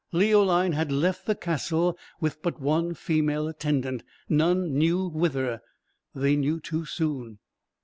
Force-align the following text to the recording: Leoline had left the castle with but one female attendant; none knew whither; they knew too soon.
Leoline 0.11 0.71
had 0.71 0.91
left 0.91 1.27
the 1.27 1.35
castle 1.35 1.95
with 2.19 2.41
but 2.41 2.59
one 2.59 2.95
female 2.95 3.47
attendant; 3.47 4.01
none 4.27 4.73
knew 4.73 5.07
whither; 5.07 5.61
they 6.15 6.35
knew 6.35 6.59
too 6.59 6.85
soon. 6.87 7.37